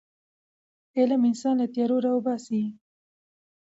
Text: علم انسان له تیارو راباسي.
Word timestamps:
علم 0.97 1.21
انسان 1.29 1.55
له 1.61 1.67
تیارو 1.73 1.97
راباسي. 2.05 2.61